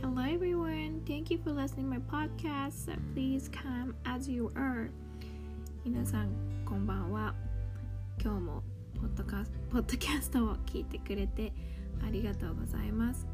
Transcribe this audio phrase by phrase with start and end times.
[0.00, 2.88] Hello everyone, thank you for listening my podcast.
[3.14, 4.90] Please come as you are.
[5.84, 6.28] 皆さん
[6.64, 7.34] こんばんは。
[8.22, 8.62] 今日も
[8.94, 11.52] ポッドカポッドキャストを聞いてくれて
[12.06, 13.26] ありがとうございます。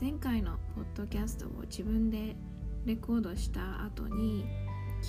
[0.00, 2.34] 前回のポッドキャストを自分で
[2.86, 4.46] レコードした後に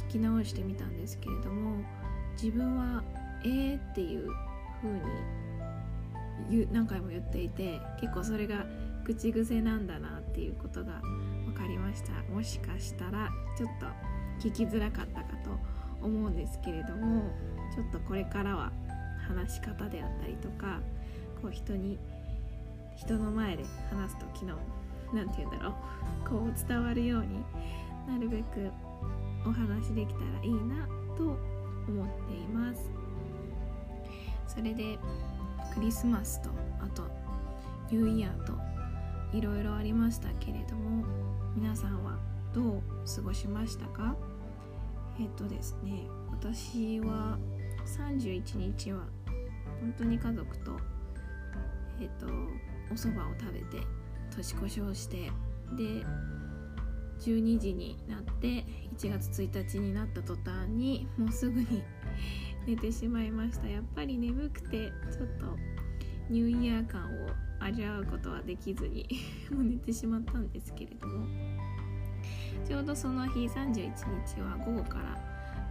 [0.09, 1.77] 聞き直してみたんですけれども
[2.33, 3.01] 自分は
[3.45, 4.29] 「えー」っていう
[4.81, 4.99] 風に
[6.71, 8.65] 何回も言っていて結構それが
[9.03, 11.01] 口癖なんだなっていうことが
[11.45, 12.11] 分かりました。
[12.33, 15.49] もしかしたらちょっと聞きづらかったかと
[16.01, 17.23] 思うんですけれども
[17.73, 18.71] ちょっとこれからは
[19.27, 20.79] 話し方であったりとか
[21.41, 21.97] こう人に
[22.95, 24.57] 人の前で話す時の
[25.13, 25.73] 何て言うんだろう。
[26.29, 27.43] こう伝わるように
[28.07, 28.71] なるべく
[29.45, 30.87] お話できたらいいな
[31.17, 31.23] と
[31.87, 32.89] 思っています。
[34.47, 34.97] それで
[35.73, 37.03] クリスマスとあと
[37.89, 38.53] ニューイヤーと
[39.35, 41.03] いろいろありましたけれども
[41.55, 42.19] 皆さんは
[42.53, 42.81] どう
[43.15, 44.15] 過ごしましたか？
[45.19, 47.37] えっ、とですね私は
[47.85, 49.05] 31日は
[49.81, 50.77] 本当に家族と
[51.99, 52.27] えっ、と
[52.91, 53.85] お蕎麦を食べて
[54.35, 55.31] 年越しをして
[55.75, 56.05] で
[57.19, 58.65] 12時になって
[58.97, 61.83] 1月1日になった途端にもうすぐに
[62.65, 63.67] 寝てしまいました。
[63.67, 65.57] やっぱり眠くてちょっと
[66.29, 69.07] ニューイヤー感を味わうことはできずに
[69.51, 71.25] もう寝てしまったんですけれども。
[72.65, 75.17] ちょうどその日31日は午後から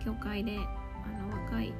[0.04, 1.72] 教会であの若い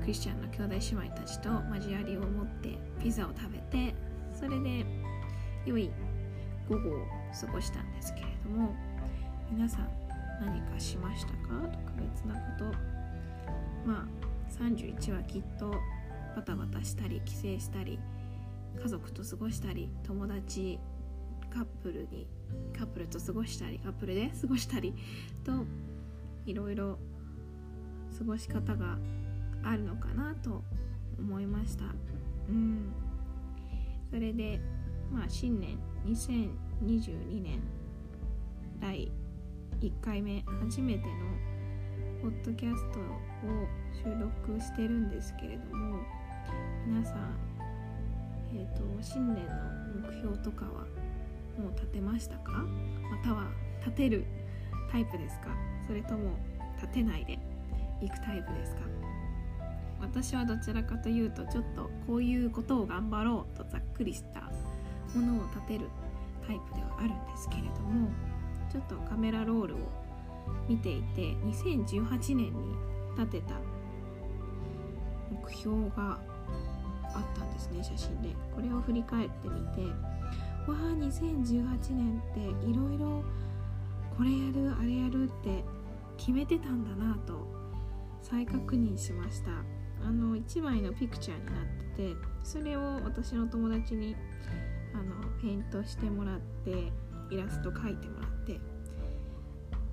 [0.00, 3.94] クリスチャンの兄弟姉妹たちと交わりを持ってピザを食べて
[4.32, 4.86] それで
[5.66, 5.90] 良い
[6.68, 7.06] 午後を
[7.38, 8.74] 過ごしたんですけれども
[9.50, 9.88] 皆さん
[10.40, 11.68] 何かしましたか？
[11.86, 12.40] 特別なこ
[12.72, 12.97] と。
[13.86, 15.74] まあ31はきっと
[16.36, 17.98] バタバタしたり帰省したり
[18.80, 20.78] 家族と過ごしたり友達
[21.50, 22.26] カップルに
[22.76, 24.94] カップルと過ごしたりカップルで過ごしたり
[25.44, 25.64] と
[26.46, 26.98] いろいろ
[28.16, 28.98] 過ごし方が
[29.62, 30.62] あるのかなと
[31.18, 31.84] 思いました。
[32.48, 32.92] うん。
[34.10, 34.60] それで
[35.12, 37.60] まあ新年2022年
[38.80, 39.10] 第
[39.80, 41.57] 1回目初めての
[42.20, 43.02] ポッドキャストを
[43.94, 46.00] 収録してるんですけれども
[46.84, 47.38] 皆さん、
[48.52, 50.70] えーと、新年の目標とかは
[51.56, 52.50] もう立てましたか？
[52.52, 53.44] または
[53.80, 54.24] 立てる
[54.90, 55.46] タイプですか？
[55.86, 56.32] それとも
[56.76, 57.38] 立てないで
[58.02, 58.80] いくタイプですか？
[60.00, 64.40] 私はどちらかというとちょっとこういうことを頑張ろうとざっくりした
[65.16, 65.88] ものを立てる
[66.44, 68.08] タイプではあるんですけれども
[68.72, 69.78] ちょっとカメラロールを
[70.68, 72.52] 見ていて2018年に
[73.16, 73.54] 立てた
[75.30, 76.18] 目標が
[77.14, 78.28] あったんですね写真で。
[78.54, 79.82] これを振り返ってみて
[80.66, 83.24] わあ2018年っていろいろ
[84.16, 85.64] これやるあれやるって
[86.16, 87.46] 決めてたんだなと
[88.20, 89.50] 再確認しました。
[90.06, 94.14] あの1枚のピクチャーになっててそれを私の友達に
[94.94, 96.92] あのペイントしてもらって
[97.30, 98.60] イラスト描いてもらって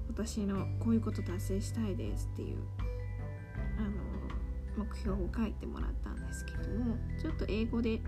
[0.07, 2.57] 私のこういうこと達成したいですっていう
[3.77, 8.01] あの目標を書いてもらったんですけどもちょっと英語で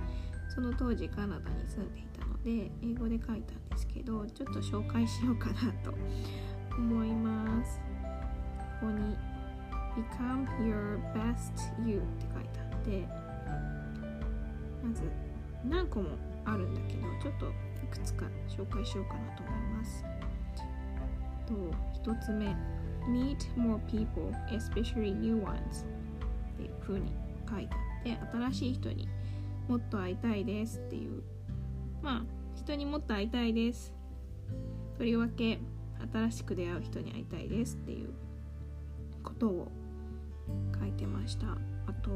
[0.53, 5.93] その当時カナダに住んでいたので英語で書いたんですけどちょっと紹介しようかなと
[6.77, 7.79] 思います。
[8.79, 9.17] ここに
[9.97, 11.51] Become your best
[11.87, 13.07] you って書いてあって
[14.83, 15.01] まず
[15.67, 16.09] 何個も
[16.45, 20.05] あるんだけどちょっといくつか紹介しようかなと思います。
[21.47, 21.53] と
[22.11, 22.55] 1つ目
[23.07, 25.85] Meet more people especially new ones
[26.55, 27.11] っていう風に
[27.49, 29.07] 書いてあって新しい人に
[29.67, 31.23] もっと会いたいですっていう。
[32.01, 32.23] まあ
[32.55, 33.93] 人にもっと会いたいです。
[34.97, 35.59] とりわけ
[36.13, 38.09] 新しく出会う人に会いたいですっていう
[39.23, 39.71] ことを
[40.79, 41.47] 書いてました。
[41.87, 42.11] あと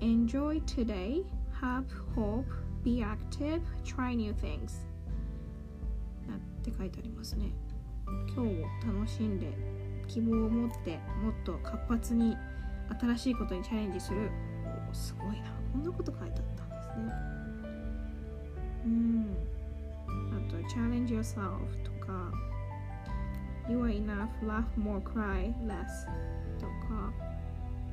[0.00, 1.24] Enjoy today
[1.60, 1.84] have
[2.14, 2.44] hope
[2.84, 4.86] be active try new things
[6.68, 7.50] って書いてありますね。
[8.34, 9.52] 今日を楽しんで
[10.06, 12.36] 希望を持ってもっと活発に
[13.00, 14.30] 新しいことにチャレンジする。
[14.90, 15.52] おすごいな。
[15.72, 17.12] こんなこと書いてあったんですね。
[18.86, 19.36] うん。
[20.32, 22.32] あと challenge yourself とか。
[23.68, 24.28] You are enough.
[24.42, 26.06] Laugh more cry less
[26.58, 27.12] とか。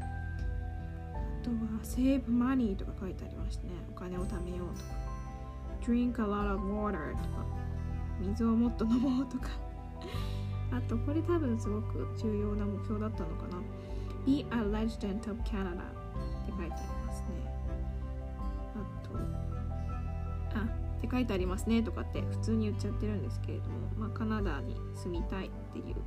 [0.01, 3.71] あとは save money とか書いてありましたね。
[3.89, 4.89] お金を貯めようとか。
[5.81, 7.45] drink a lot of water とか。
[8.21, 9.49] 水をもっと飲もうとか。
[10.71, 13.61] あとこれ多分すごく重要な目標だったのかな。
[14.25, 17.27] Be a resident of Canada って書いてありますね。
[18.75, 18.79] あ
[20.53, 20.63] とあ
[20.97, 26.01] って書いてありますねとかって普通に言っちゃってるんですけれども、まあ、カナダに住みたいっていうこ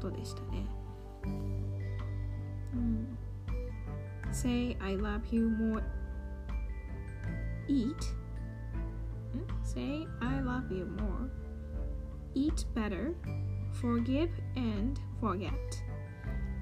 [0.00, 0.66] とでしたね。
[2.74, 3.18] うん、
[4.32, 5.82] Say I love you more.
[7.68, 7.94] Eat
[9.62, 11.30] Say I love you more.
[12.34, 13.14] Eat better.
[13.80, 15.52] Forgive and forget.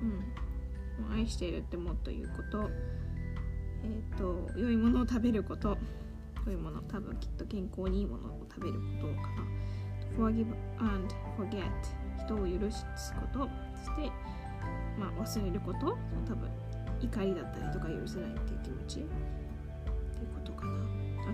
[0.02, 1.12] うん。
[1.12, 2.70] 愛しているってもっと言うこと。
[3.84, 5.76] えっ、ー、と良いものを食べること。
[6.46, 10.30] 良いもの多分きっと健康にいいものを食べることかな。
[10.30, 10.46] Forgive
[10.78, 11.62] and forget.
[12.24, 12.84] 人を許す
[13.14, 13.48] こと。
[13.76, 14.10] そして
[14.98, 15.96] まあ忘れること。
[16.26, 16.50] 多分
[17.00, 19.06] 怒りだったりとか許せないっていう気持ち。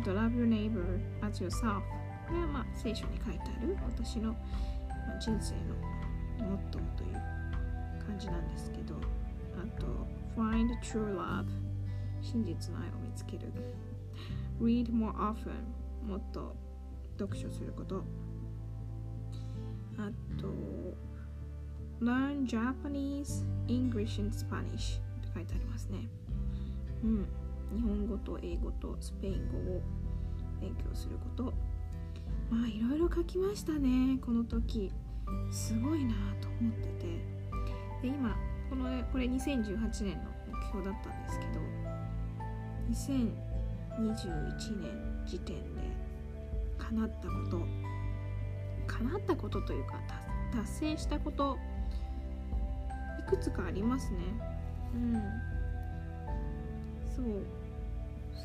[0.00, 1.82] あと love your neighbor as yourself
[2.28, 4.36] これはまあ聖書に書いてある私の
[5.18, 7.12] 人生のモットーという
[8.06, 8.94] 感じなんですけど
[9.56, 9.86] あと
[10.36, 11.46] find true love
[12.20, 13.52] 真実の愛を見つける
[14.60, 15.50] read more often
[16.06, 16.54] もっと
[17.18, 18.04] 読書すること
[19.96, 20.10] あ
[20.40, 20.48] と
[22.00, 26.08] learn Japanese, English and Spanish って書いてありますね
[27.02, 27.26] うん
[27.74, 29.82] 日本語と英語とスペイン語を
[30.60, 31.52] 勉強すること。
[32.50, 34.18] まあいろいろ書きましたね。
[34.24, 34.92] この時。
[35.50, 37.06] すごいなと思ってて。
[38.02, 38.36] で今
[38.70, 41.60] このこれ2018年の目標だったんですけど。
[42.90, 45.82] 2021年時点で
[46.78, 47.66] 叶ったこと。
[48.86, 50.00] 叶ったことというか
[50.52, 51.58] 達成したこと。
[53.18, 54.18] いくつかありますね。
[54.94, 55.14] うん。
[57.14, 57.57] そう。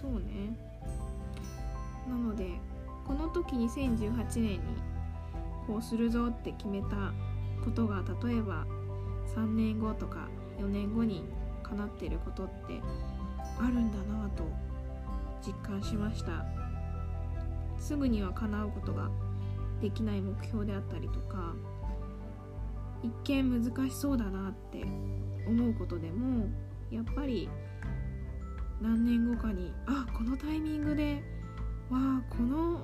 [0.01, 0.57] そうね。
[2.07, 2.49] なので
[3.07, 4.59] この時2018年に
[5.67, 7.13] こうするぞって決めた
[7.63, 8.65] ことが例えば
[9.35, 10.27] 3年後とか
[10.59, 11.23] 4年後に
[11.63, 12.81] 叶ってることって
[13.59, 14.43] あるんだなと
[15.45, 16.45] 実感しました。
[17.79, 19.09] すぐには叶うことが
[19.81, 21.53] できない目標であったりとか
[23.03, 24.85] 一見難しそうだなって
[25.45, 26.47] 思うことでも
[26.89, 27.49] やっぱり
[28.83, 31.23] 何年後かにあこのタイミングで
[31.89, 32.81] わあこの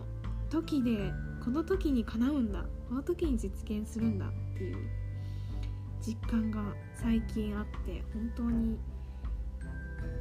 [0.50, 1.12] 時で
[1.44, 4.78] この時に叶うんだこの時に実現するんだっていう
[6.01, 6.62] 実感が
[6.94, 8.80] 最近あって本当に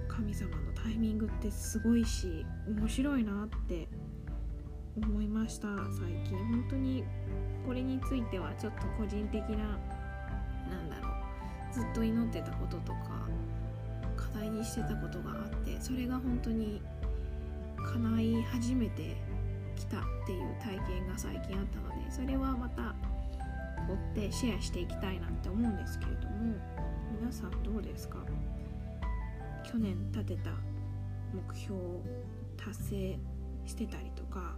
[0.08, 3.86] 神様のタイミングってすごいし面白いなって
[4.96, 6.36] 思いました最近。
[6.36, 7.04] 本当に
[7.64, 9.78] これについてはちょっと個人的な
[10.69, 11.08] なんだろ
[11.70, 13.27] うずっと祈ってたこととか
[14.32, 16.80] 課題にしてたことがあってそれが本当に
[17.76, 19.16] 叶い始めて
[19.76, 22.94] きたっていう体験が最近あったのでそれはまた
[23.88, 26.54] 追ってシェアしていきたいなって思うんですけれども
[27.20, 28.19] 皆さんどうですか？
[29.64, 30.50] 去年立てた
[31.32, 32.02] 目標を
[32.56, 33.19] 達成
[33.66, 34.56] してたりとか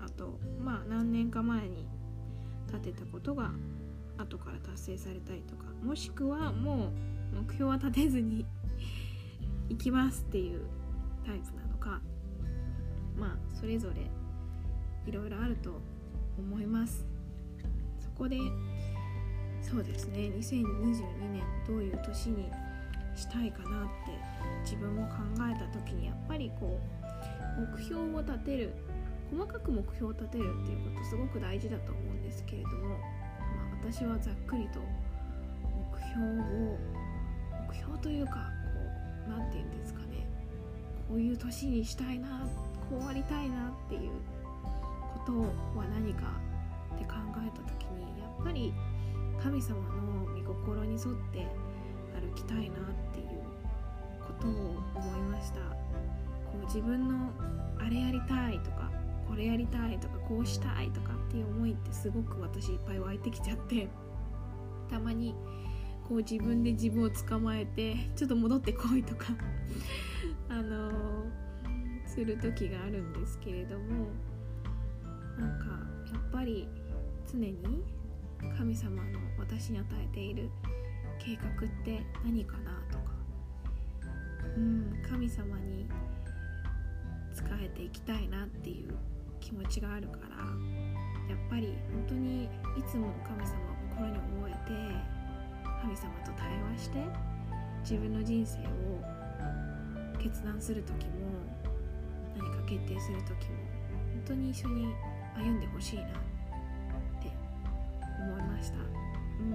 [0.00, 1.86] あとまあ何年か前に
[2.68, 3.50] 立てたことが
[4.18, 6.86] 後から達成されたりとかもしくはも
[7.34, 8.46] う目標は立てずに
[9.70, 10.62] 行きますっていう
[11.24, 12.00] タイプなのか
[13.16, 14.10] まあそれぞれ
[15.06, 15.80] いろいろあると
[16.38, 17.06] 思います。
[17.98, 18.36] そこで
[19.62, 20.64] そうですね2022
[21.32, 22.50] 年どういう年に
[23.14, 24.12] したいかなって
[24.62, 25.16] 自分も考
[25.50, 26.78] えた時にやっぱりこ
[27.56, 28.74] う目標を立てる
[29.30, 32.98] 細かく目標を立てるっていうことすごく大事だと思うんですけれども、まあ、
[33.82, 34.80] 私はざっくりと
[35.92, 36.78] 目標を
[37.68, 38.59] 目標というか
[39.30, 40.26] 何て言うんですかね。
[41.08, 42.46] こういう年にしたいな
[42.88, 44.10] こうありたいなっていう
[45.14, 45.32] こと
[45.78, 46.32] は何か
[46.94, 48.72] って考えた時にやっぱり
[49.42, 51.46] 神様の御心に沿って
[52.14, 53.26] 歩きたいなっていう
[54.20, 54.50] ことを
[54.94, 55.60] 思いました。
[56.50, 57.30] こう自分の
[57.78, 58.90] あれやりたいとか
[59.28, 63.88] これやりたいとかこうしたいとかっていう思いってすごく私いっぱい湧いてきちゃって
[64.90, 65.34] たまに
[66.10, 69.26] こう自分で自分を捕まえてちょっと戻ってこいとか
[70.50, 71.24] あの、
[72.04, 74.08] する時があるんですけれども
[75.38, 75.66] なんか
[76.12, 76.66] やっぱり
[77.30, 77.54] 常に
[78.58, 80.50] 神様の私に与えている
[81.20, 83.14] 計画って何かなとか
[84.56, 85.88] うん神様に
[87.32, 88.94] 仕えていきたいなっていう
[89.38, 90.38] 気持ちがあるから
[91.32, 92.48] やっぱり本当にい
[92.84, 95.19] つも神様を心に覚えて
[95.80, 96.46] 神様と対
[96.76, 96.98] 話して
[97.82, 98.62] 自分の人生を
[100.18, 101.12] 決断する時も
[102.36, 103.56] 何か決定する時も
[104.14, 104.94] 本当に一緒に
[105.34, 106.06] 歩んでほしいなっ
[107.22, 107.32] て
[108.18, 108.76] 思いました。
[108.76, 108.80] う
[109.42, 109.50] ん。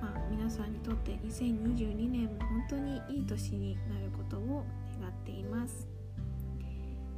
[0.00, 4.64] まあ、皆さんにとって2022年も本当にいい年になることを
[5.00, 5.86] 願っています。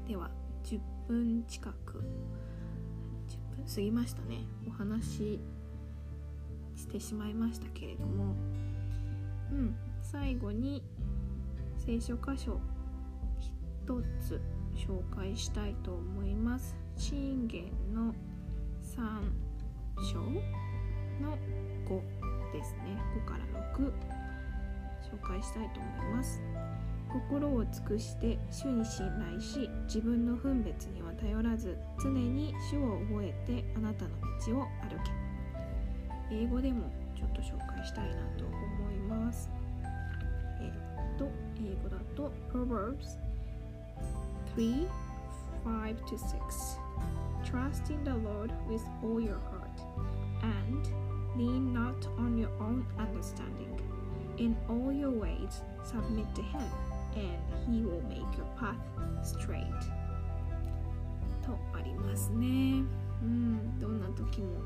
[0.07, 0.31] では
[0.65, 2.03] 10分近く
[3.29, 4.45] 10分過ぎましたね。
[4.67, 5.39] お話
[6.79, 8.37] ししてしまいましたけれども
[9.51, 9.75] うん。
[10.01, 10.83] 最後に
[11.77, 12.61] 聖書箇所
[13.39, 13.51] 一
[14.21, 14.41] つ
[14.75, 16.77] 紹介したいと思います。
[16.97, 18.15] 信玄の
[18.83, 18.95] 3
[20.13, 20.21] 章
[21.21, 21.37] の
[21.87, 22.97] 5ですね。
[23.17, 23.45] 5から
[23.77, 23.93] 6
[25.03, 26.41] 紹介したいと思います。
[27.09, 34.11] 心を尽くして主に信頼し自分の分別には頼らず常に主を覚えてあなたの
[34.47, 35.28] 道を歩け
[36.32, 39.50] 英語でもちょっと紹介したいなと思います
[40.62, 43.18] えっと英語だと Proverbs
[44.56, 44.88] 3
[45.66, 46.80] 5 to 6
[47.44, 49.82] Trust in the Lord with all your heart
[50.42, 50.88] and
[51.38, 53.80] lean not on your own understanding
[54.38, 56.62] in all your ways submit to him
[57.16, 57.38] and
[57.68, 58.76] he will make your path
[59.22, 59.64] straight
[61.46, 62.84] とありますね
[63.22, 64.62] うんどんな時も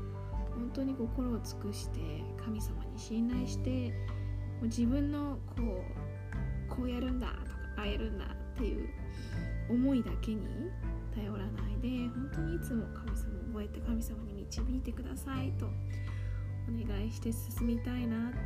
[0.55, 1.99] 本当に心を尽くして
[2.43, 8.89] 神様に信頼してもう自分のこうこうやるんだとかああやるんだっていう
[9.69, 10.45] 思いだけに
[11.15, 18.37] 頼らないで本当にいつも神様を覚えて神様に導いてくださいとお願いして進みたいなって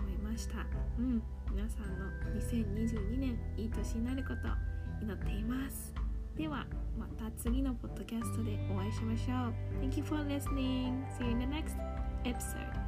[0.00, 0.66] 思いました。
[0.98, 1.22] うん。
[1.54, 2.06] 皆さんの
[2.40, 6.01] 2022年いい年になること祈っています。
[6.36, 6.66] では
[6.98, 11.76] また次のポッドキャストでお会いしましょう Thank you for listening See you in the next
[12.24, 12.81] episode